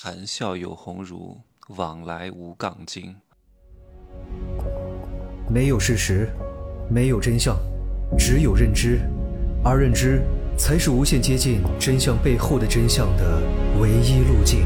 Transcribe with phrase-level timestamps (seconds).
[0.00, 1.36] 谈笑有鸿儒，
[1.70, 3.16] 往来无杠精。
[5.50, 6.28] 没有事实，
[6.88, 7.58] 没有真相，
[8.16, 9.00] 只有认知，
[9.64, 10.22] 而认知
[10.56, 13.42] 才是无限接近真相背后的真相的
[13.80, 14.64] 唯一路径。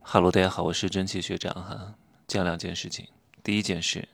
[0.00, 1.94] 哈喽，大家好，我是蒸汽学长哈。
[2.26, 3.06] 讲两件事情，
[3.44, 4.08] 第一件事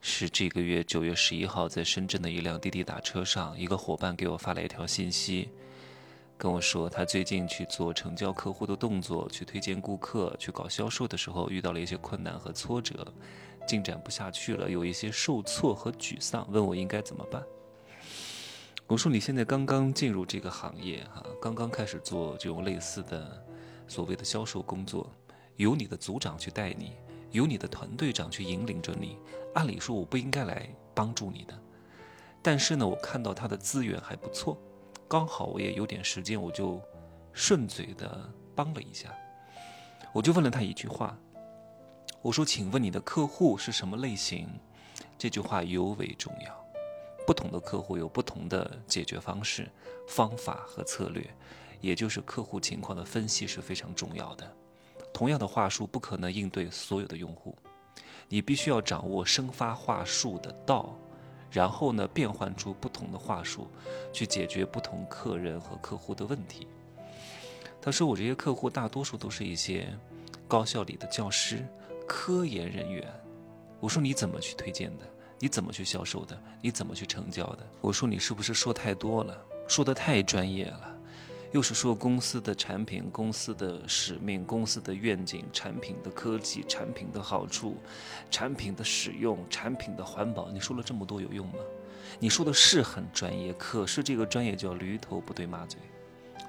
[0.00, 5.48] 是这个月九月十一号，在深圳的一辆滴滴打车上，一个伙伴给我发了一条信息。
[6.36, 13.06] 跟我说，他最近去做成交客户的动作，去推荐顾客，去搞销售的时候，遇到了一些困难和挫折，
[13.66, 17.42] 进展不下去了，有一些受挫和沮丧，问我应该怎么办。
[18.86, 23.42] 我说你现在刚刚进入这个行业哈，刚刚开始做这种类似的
[23.88, 25.10] 所谓的销售工作，
[25.56, 26.92] 有你的组长去带你，
[27.30, 29.16] 有你的团队长去引领着你，
[29.54, 31.58] 按理说我不应该来帮助你的，
[32.42, 34.58] 但是呢，我看到他的资源还不错。
[35.14, 36.82] 刚好我也有点时间，我就
[37.32, 39.16] 顺嘴的帮了一下。
[40.12, 41.16] 我就问了他一句话，
[42.20, 44.48] 我说：“请问你的客户是什么类型？”
[45.16, 46.66] 这句话尤为重要。
[47.24, 49.70] 不同的客户有不同的解决方式、
[50.08, 51.24] 方法和策略，
[51.80, 54.52] 也就是客户情况的分析是非常重要的。
[55.12, 57.56] 同样的话术不可能应对所有的用户，
[58.28, 60.98] 你必须要掌握生发话术的道。
[61.54, 63.68] 然后呢，变换出不同的话术，
[64.12, 66.66] 去解决不同客人和客户的问题。
[67.80, 69.86] 他说：“我这些客户大多数都是一些
[70.48, 71.64] 高校里的教师、
[72.08, 73.08] 科研人员。”
[73.78, 75.06] 我说：“你怎么去推荐的？
[75.38, 76.36] 你怎么去销售的？
[76.60, 79.40] 你怎么去成交的？”我说：“你是不是说太多了？
[79.68, 80.90] 说的太专业了。”
[81.54, 87.76] 又是说公司的产品、公司的使命、公司的愿景、产品的科技、产品的好处、
[88.28, 91.60] 产品的使用、产品的环保，你说了这么多有用吗？
[92.18, 95.78] 你说的是很专业，可是这个专业叫驴头不对马嘴，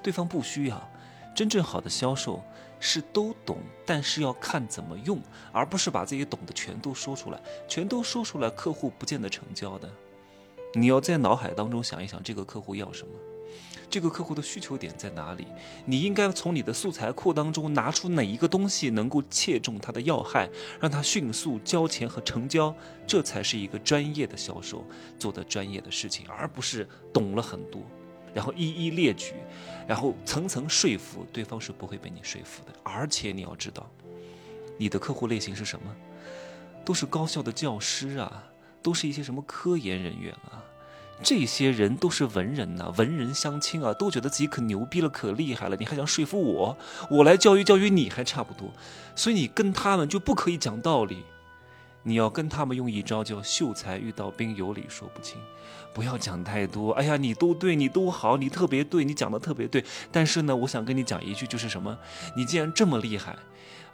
[0.02, 0.92] 对方不需要。
[1.36, 2.42] 真正好的销售
[2.80, 9.88] 是都懂，但是要看怎么用，而不是把自己懂的全都说出来，全都说出来，客户不见得成交的。
[10.74, 13.14] 你要在脑海当中想一想，这个客户要什么。
[13.90, 15.48] 这个客户的需求点在哪里？
[15.86, 20.50] 你应该从你的素材库当中拿出哪一个东西能够切中他的要害，
[20.82, 22.76] 让他迅速交钱和成交，
[23.08, 24.84] 这才是一个专业的销售
[25.18, 27.82] 做的专业的事情，而不是懂了很多，
[28.34, 29.36] 然后一一列举，
[29.88, 32.74] 然后层层说服对方是不会被你说服的。
[32.84, 33.90] 而且你要知道，
[34.78, 35.96] 你的客户类型是什么？
[36.84, 38.44] 都是高校的教师啊，
[38.82, 40.62] 都是一些什么科研人员啊。
[41.24, 45.76] 这些人都是文人呐，文人相亲啊，都觉得自己可牛逼了，可厉害了。
[45.78, 46.78] 你还想说服我？
[47.10, 48.72] 我来教育教育你还差不多。
[49.16, 51.24] 所以你跟他们就不可以讲道理，
[52.08, 55.42] 你要跟他们用一招叫“秀才遇到兵，有理说不清”。
[55.92, 56.92] 不要讲太多。
[56.92, 59.84] 哎呀，你都对，你都好，你特别对，你讲的特别对。
[60.12, 61.98] 但是呢，我想跟你讲一句，就是什么？
[62.38, 63.36] 你既然这么厉害。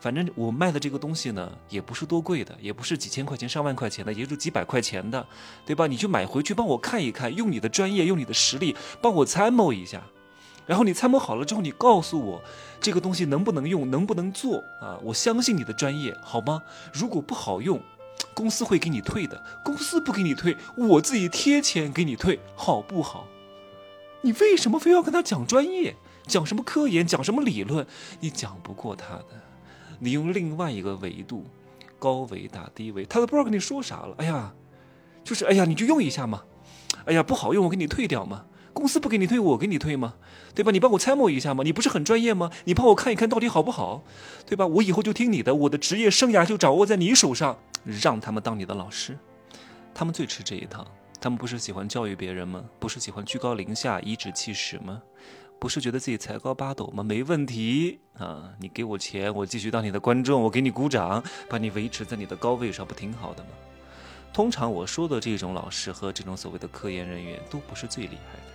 [0.02, 5.26] 反正我卖的这个东西呢，也不是多贵的，也不是几千块钱、上万块钱的，也就几百块钱的，
[5.64, 5.86] 对吧？
[5.86, 10.02] 你就买回去帮我看一看，用你的专业，用你的实力帮我参谋一下，
[10.66, 12.42] 然后你参谋好了之后，你告诉我
[12.80, 14.98] 这个东西能不能用，能不能做啊？
[15.04, 16.64] 我相信你的专业，好吗？
[16.92, 17.80] 如果不好用，
[18.34, 19.44] 公司会给你退的。
[19.64, 23.28] 公司不给你退，我自己贴钱给你退，好不好？
[24.22, 25.96] 你为什么非要跟他讲专业，
[26.28, 27.86] 讲什么科研，讲什么理论？
[28.20, 29.26] 你讲不过他的。
[30.00, 31.46] 你用另外一个维度，
[32.00, 34.16] 高维打低维，他都不知道跟你说啥了。
[34.18, 34.54] 哎呀，
[35.24, 36.44] 就是哎呀，你就用一下嘛。
[37.06, 38.46] 哎呀，不好用，我给你退掉嘛。
[38.74, 40.16] 公司不给你退，我给你退吗？
[40.56, 40.72] 对吧？
[40.72, 41.64] 你帮我参谋一下嘛。
[41.64, 42.52] 你不是很专业吗？
[42.66, 44.04] 你帮我看一看到底好不好？
[44.46, 44.66] 对吧？
[44.68, 47.58] 我以后就听你的，我的职业生涯就掌握在你手上。
[47.84, 49.18] 让他们当你的老师，
[49.94, 50.86] 他们最吃这一套。
[51.20, 52.64] 他们不是喜欢教育别人吗？
[52.80, 55.02] 不是喜欢居高临下、颐指气使吗？
[55.60, 57.04] 不是觉得自己才高八斗吗？
[57.04, 58.52] 没问题啊！
[58.60, 63.50] 你给我钱，我继续当你的观众，我给你鼓掌，把你维持在你的高位上，不挺好的吗？
[64.34, 68.51] 通常我说的这种老师和这种所谓的科研人员都不是最厉害的，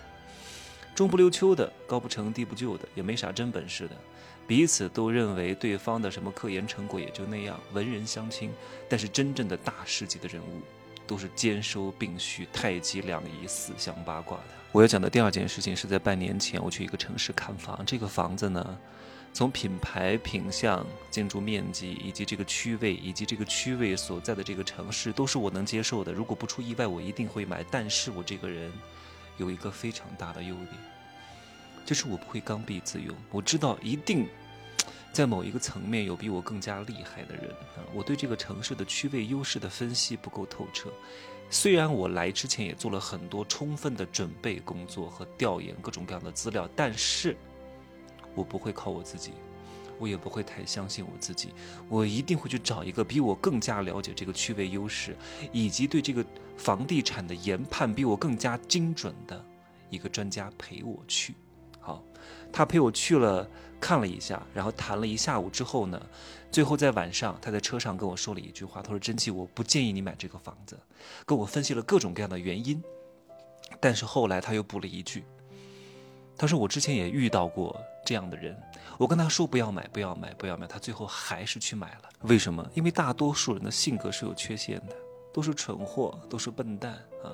[0.97, 3.95] 中不溜秋的，高不成低不就的，也没啥真本事的，
[4.47, 8.51] 彼此都认为对方的什么科研成果也就那样，文人相亲。
[8.89, 10.61] 但是真正的大师级的人物。
[11.07, 14.43] 都是兼收并蓄、太极两仪、四象八卦的。
[14.73, 17.81] 我要讲的第二件事情是在半年前，我去一个城市看房。
[17.85, 18.77] 这个房子呢，
[19.31, 26.11] 从品牌、品相、建筑面积以及这个区位，以及这个区位所在的这个城市，都是我能接受的。
[26.11, 27.63] 如果不出意外，我一定会买。
[27.71, 28.69] 但是我这个人
[29.37, 30.71] 有一个非常大的优点，
[31.85, 33.15] 就是我不会刚愎自用。
[33.31, 34.27] 我知道一定。
[35.13, 37.81] 在某一个层面有比我更加厉害的人啊！
[37.91, 40.91] 我对这个城市的区位优势的分析不够透彻，
[41.49, 47.35] 虽然我来之前也做了很多充分的准备工作和调研各种各样的资料，但是
[48.35, 49.31] 我不会靠我自己，
[49.99, 51.53] 我也不会太相信我自己，
[51.89, 55.15] 我一定会去找一个比我更加了解这个区位优势，
[55.51, 56.25] 以及对这个
[56.57, 59.43] 房地产的研判比我更加精准的
[59.89, 61.35] 一个专家陪我去。
[61.79, 62.03] 好，
[62.51, 63.49] 他陪我去了，
[63.79, 66.01] 看了一下，然后谈了一下午之后呢，
[66.51, 70.77] 最后在晚上，他在车上跟我说了一句话，他说：“真气，我不建议你买这个房子。”
[71.25, 72.83] 跟我分析了各种各样的原因，
[73.79, 75.23] 但是后来他又补了一句。
[76.37, 77.75] 他说：“我之前也遇到过
[78.05, 78.55] 这样的人，
[78.97, 82.09] 我跟他说不要买，不要买，不要买，他最后还是去买了。
[82.21, 82.63] 为什么？
[82.75, 84.95] 因为大多数人的性格是有缺陷的，
[85.33, 86.93] 都是蠢货，都是笨蛋
[87.23, 87.33] 啊，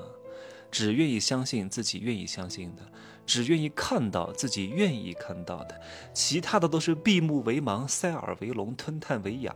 [0.72, 2.82] 只愿意相信自己愿意相信的，
[3.26, 5.82] 只愿意看到自己愿意看到的，
[6.14, 9.54] 其他的都是闭目为盲，塞耳为聋，吞炭为哑。”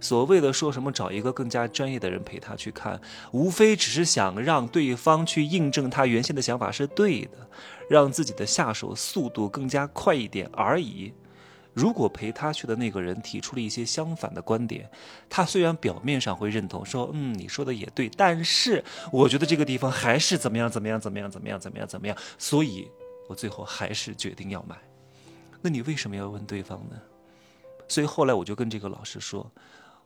[0.00, 2.98] 所谓的说什么找一个更加专业的人陪他去看，
[3.32, 7.46] 无非只是想让对方去印证他原先的想法是对的，
[7.88, 11.12] 让自己的下手速度更加快一点而已。
[11.74, 14.90] 如果陪他去的那个人提出了一些相反的观点，
[15.28, 18.82] 他虽然表面上会认同，说嗯你说的也对，但是
[19.12, 22.90] 我觉得这个地方还是怎么样怎么样怎么样怎么样怎么样怎么样，所以
[23.28, 24.76] 我最后还是决定要买。
[25.60, 26.96] 那你为什么要问对方呢？
[27.86, 29.50] 所以后来我就跟这个老师说。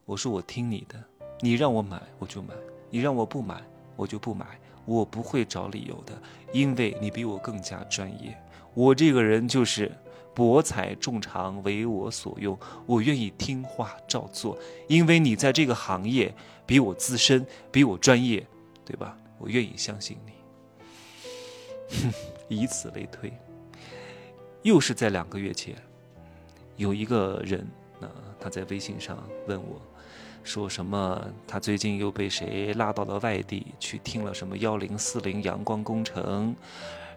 [0.06, 1.02] 我说我听你的，
[1.40, 2.52] 你让我买我就买，
[2.90, 3.62] 你让我不买
[3.96, 4.46] 我就不买，
[4.84, 6.12] 我不会找理由的，
[6.52, 8.36] 因为你比我更加专业。
[8.74, 9.90] 我这个人就是
[10.34, 14.58] 博采众长，为我所用，我愿意听话照做，
[14.88, 16.34] 因为你在这个行业
[16.66, 18.46] 比我资深，比我专业，
[18.84, 19.16] 对吧？
[19.38, 20.32] 我愿意相信你。
[21.88, 22.12] 哼，
[22.48, 23.32] 以此类推，
[24.60, 25.74] 又是在两个月前，
[26.76, 27.66] 有一个人，
[27.98, 28.06] 那
[28.38, 29.16] 他在微信上
[29.46, 29.80] 问我。
[30.44, 31.26] 说什么？
[31.48, 36.54] 他最近又被谁拉到了外地去听了什么幺零四零阳光工程，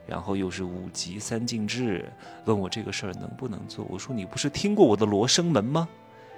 [0.07, 2.09] 然后又是五级三进制，
[2.45, 3.85] 问我这个事儿能不能做？
[3.89, 5.89] 我说你不是听过我的罗生门吗？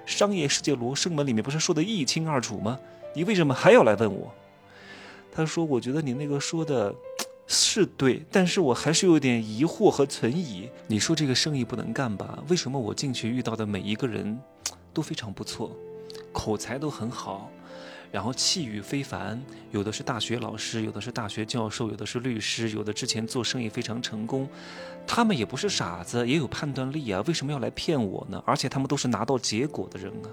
[0.07, 2.79] 商业世界罗生门里面不是说的一清二楚吗？
[3.13, 4.33] 你为什么还要来问我？
[5.31, 6.93] 他说我觉得你那个说的
[7.45, 10.67] 是对，但是我还是有点疑惑和存疑。
[10.87, 12.43] 你说这个生意不能干吧？
[12.47, 14.39] 为什么我进去遇到的每一个人
[14.91, 15.71] 都非常不错？
[16.31, 17.49] 口才都很好，
[18.11, 19.41] 然后气宇非凡，
[19.71, 24.47] 有的是大学老师，有的是大学教授，有的是律师，有的之前做生意非常成功。
[25.07, 28.41] 他们也不是傻子，也有判断力啊，为什么要来骗我呢？
[28.45, 30.29] 而且他们都是拿到结果的人啊。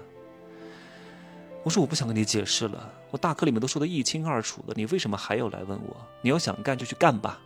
[1.63, 5.97] 我说我不想跟你解释了，我大课里面都说的一清二楚的，你为什么还要来问我？
[6.21, 7.39] 你要想干就去干吧，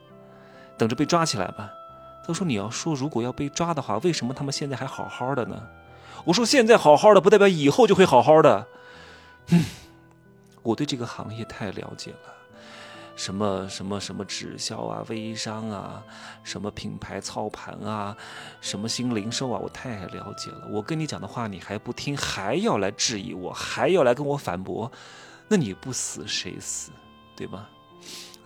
[0.77, 1.71] 等着被抓起来吧。
[2.27, 5.59] 他说你要说如果要被抓的话，为什么他们现在还好好的呢？
[6.25, 8.67] 我说现在好好的，不代表以后就会好好的。
[9.49, 9.65] 嗯，
[10.63, 12.33] 我对这个行业太了解了，
[13.15, 16.03] 什么什么什么直销啊、微商啊，
[16.43, 18.15] 什么品牌操盘啊，
[18.61, 20.67] 什么新零售啊，我太了解了。
[20.69, 24.91] 我跟你讲的话你还不听，还要来质疑我，还要来跟我反驳，
[25.47, 26.91] 那你不死谁死，
[27.35, 27.67] 对吧？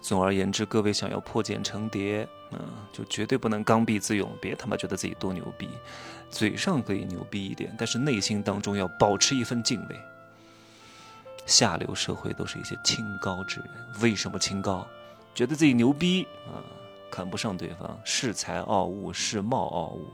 [0.08, 2.60] 总而言之，各位想要破茧成蝶，嗯，
[2.94, 5.68] 就绝对不能刚愎自用，别他妈觉得自己多牛逼，
[6.30, 10.00] 嘴上可以牛逼一点，但是内心当中要保持一份敬畏。
[11.48, 13.70] 下流社会都是一些清高之人，
[14.00, 14.86] 为什么清高？
[15.34, 16.62] 觉得自己牛逼啊，
[17.10, 20.06] 看不上对方，恃才傲物，恃貌傲物，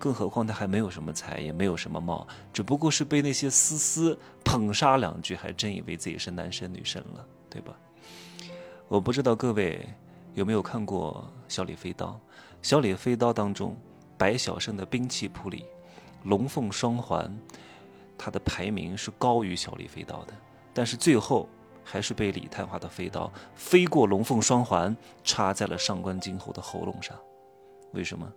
[0.00, 7.72] 更何况他还没有什么才，也没有什么貌，只不过是被那些丝丝捧杀两句，还真以为自己是男神女神了，对吧？
[8.92, 9.88] 我不知道各位
[10.34, 12.08] 有没有看过《小李飞刀》？
[12.60, 13.74] 《小李飞刀》当中，
[14.18, 15.64] 白晓生的兵器谱里，
[16.24, 17.34] 龙凤双环，
[18.18, 20.34] 它的排名是高于小李飞刀的，
[20.74, 21.48] 但是最后
[21.82, 24.94] 还是被李探花的飞刀飞过龙凤双环，
[25.24, 27.18] 插在了上官金猴的喉咙上。
[27.92, 28.30] 为什么？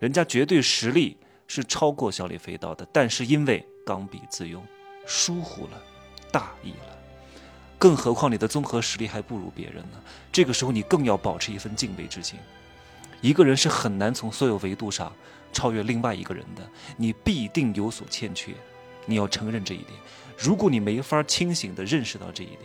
[0.00, 4.62] 人家绝对实力是超过小李飞刀的，但是因为刚愎自用，
[5.06, 5.82] 疏忽了，
[6.30, 7.03] 大意了。
[7.78, 10.00] 更何况你的综合实力还不如别人呢，
[10.32, 12.38] 这个时候你更要保持一份敬畏之心。
[13.20, 15.12] 一个人是很难从所有维度上
[15.52, 16.62] 超越另外一个人的，
[16.96, 18.52] 你必定有所欠缺，
[19.06, 19.90] 你要承认这一点。
[20.38, 22.60] 如果你没法清醒地认识到这一点，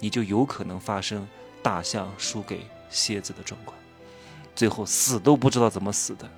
[0.00, 1.26] 你就有可能发生
[1.62, 3.76] 大象输给蝎子的状况，
[4.54, 6.30] 最后死都不知道怎么死的。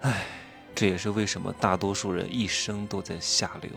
[0.00, 0.26] 唉，
[0.74, 3.70] 这也是为什么大多数人一生都在下流，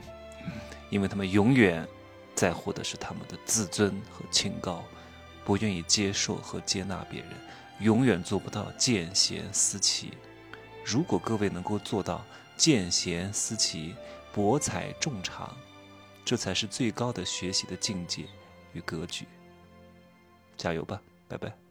[0.90, 1.86] 因为他们永远。
[2.34, 4.84] 在乎的是他们的自尊和清高，
[5.44, 7.30] 不愿意接受和接纳别人，
[7.80, 10.12] 永远做不到见贤思齐。
[10.84, 12.24] 如果各位能够做到
[12.56, 13.94] 见贤思齐、
[14.32, 15.56] 博采众长，
[16.24, 18.24] 这才是最高的学习的境界
[18.72, 19.26] 与格局。
[20.56, 21.63] 加油吧，拜拜。